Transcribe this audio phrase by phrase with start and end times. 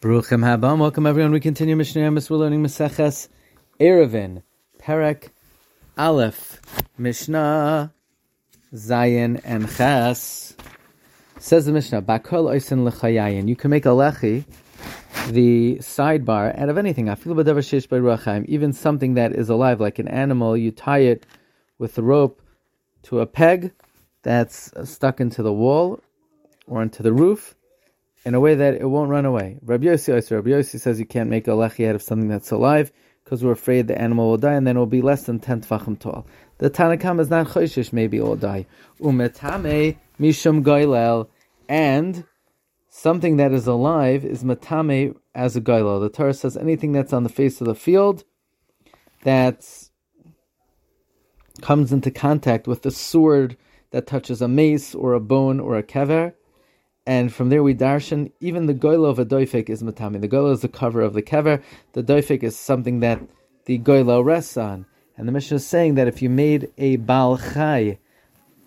[0.00, 0.78] Baruchim Habam.
[0.78, 1.32] Welcome everyone.
[1.32, 2.30] We continue Mishnah Amos.
[2.30, 3.26] We're learning Maseches
[3.80, 4.44] Erevin,
[4.80, 5.30] Perek
[5.96, 6.60] Aleph,
[6.96, 7.92] Mishnah
[8.72, 10.54] Zayin and Ches.
[11.40, 13.48] Says the Mishnah, Bakol Oisin Lechayayin.
[13.48, 14.44] You can make a lechi,
[15.30, 17.08] the sidebar, out of anything.
[18.46, 21.26] Even something that is alive, like an animal, you tie it
[21.78, 22.40] with a rope
[23.02, 23.72] to a peg
[24.22, 26.00] that's stuck into the wall
[26.68, 27.56] or into the roof
[28.24, 29.58] in a way that it won't run away.
[29.62, 32.92] Rabbi Yossi, Rabbi Yossi says you can't make a lechi out of something that's alive
[33.24, 35.62] because we're afraid the animal will die and then it will be less than 10
[35.62, 36.26] tfachim tall.
[36.58, 38.66] The Tanna Kamma is not choishish, maybe it will die.
[39.00, 41.28] Umetame mishum goylel,
[41.68, 42.24] and
[42.88, 46.00] something that is alive is matame as a goylel.
[46.00, 48.24] The Torah says anything that's on the face of the field
[49.22, 49.66] that
[51.60, 53.56] comes into contact with the sword
[53.90, 56.34] that touches a mace or a bone or a kever,
[57.08, 60.20] and from there we darshan, even the goylo of a doifik is matami.
[60.20, 61.62] The goylo is the cover of the kever.
[61.94, 63.18] The doifik is something that
[63.64, 64.84] the goylo rests on.
[65.16, 67.98] And the Mishnah is saying that if you made a bal chai,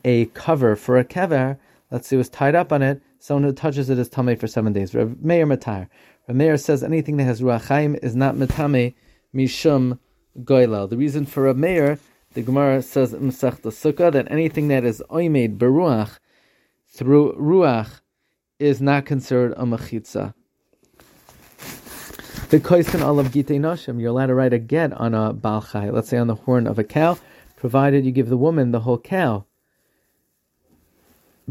[0.03, 1.59] a cover for a kever,
[1.91, 4.47] let's say it was tied up on it, someone who touches it is tame for
[4.47, 4.95] seven days.
[4.95, 5.87] Rav Meir matar.
[6.27, 8.95] Rav Meir says anything that has ruach is not matame
[9.35, 9.99] mishum
[10.39, 10.89] goylo.
[10.89, 11.99] The reason for Rav Meir,
[12.33, 16.17] the Gemara says in Masech Sukkah that anything that is oimed beruach
[16.87, 18.01] through ruach
[18.61, 20.33] is not considered a mechitza.
[22.49, 26.09] The koisen olav gite noshim, you're allowed to write a get on a balchai, let's
[26.09, 27.17] say on the horn of a cow,
[27.55, 29.45] provided you give the woman the whole cow.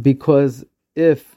[0.01, 1.37] Because if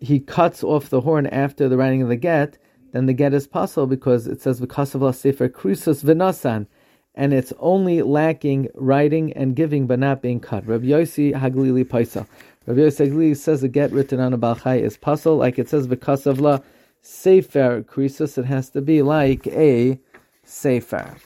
[0.00, 2.58] he cuts off the horn after the writing of the get,
[2.92, 6.66] then the get is possible because it says v'kasav la sefer krisus v'nasan,
[7.14, 10.66] and it's only lacking writing and giving but not being cut.
[10.66, 12.26] Rabbi Yossi Haglili Paisa.
[12.66, 16.26] Rabbi Yosef says a get written on a balchai is puzzle, like it says because
[16.26, 16.58] of la
[17.00, 18.36] sefer krisus.
[18.36, 19.98] It has to be like a
[20.44, 21.16] sefer.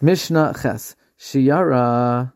[0.00, 2.32] Mishnah ches shiara,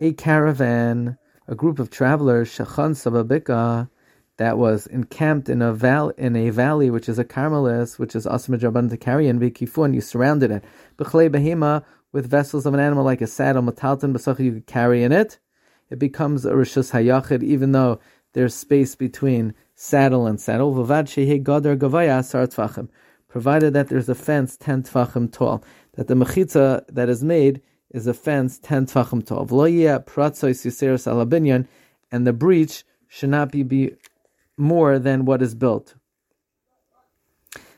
[0.00, 1.16] a caravan,
[1.48, 3.88] a group of travelers shachan sababika
[4.36, 8.26] that was encamped in a val in a valley which is a carmelis, which is
[8.26, 10.64] asmajaban to carry and and You surrounded it.
[10.98, 15.02] B'chlei behema with vessels of an animal like a saddle, matalton b'sach you could carry
[15.02, 15.38] in it
[15.90, 18.00] it becomes a rishus hayachid, even though
[18.32, 20.72] there's space between saddle and saddle.
[23.28, 25.64] Provided that there's a fence ten tfachim tall,
[25.94, 29.46] that the mechitza that is made is a fence ten tfachim tall.
[32.12, 33.92] And the breach should not be, be
[34.56, 35.94] more than what is built.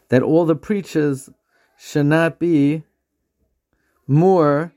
[0.09, 1.31] That all the breaches
[1.78, 2.84] should not be
[4.06, 4.72] more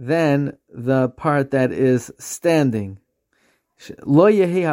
[0.00, 2.98] than the part that is standing.
[4.06, 4.26] Lo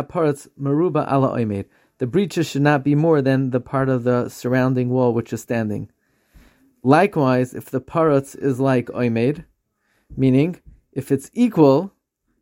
[0.03, 1.65] parts maruba ala oimed.
[1.97, 5.41] The breaches should not be more than the part of the surrounding wall which is
[5.41, 5.89] standing.
[6.81, 9.43] Likewise, if the parts is like oimed,
[10.15, 10.61] meaning
[10.93, 11.91] if it's equal,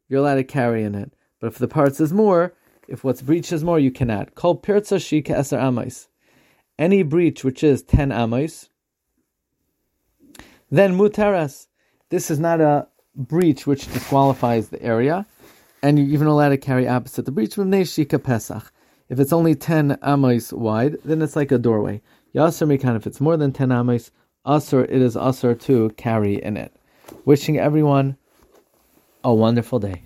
[0.07, 1.11] you're allowed to carry in it.
[1.39, 2.53] But if the parts is more,
[2.87, 4.35] if what's breached is more, you cannot.
[4.35, 6.07] Kol pirza shika eser amais.
[6.77, 8.69] Any breach which is ten amais,
[10.69, 11.65] then mutaras
[12.09, 15.25] this is not a breach which disqualifies the area,
[15.81, 18.71] and you're even allowed to carry opposite the breach from Neshika Pesach.
[19.09, 22.01] If it's only 10 amos wide, then it's like a doorway.
[22.33, 24.11] Yasser Mikan, if it's more than 10 amos,
[24.45, 26.75] Asr, it is Asr to carry in it.
[27.23, 28.17] Wishing everyone
[29.23, 30.04] a wonderful day.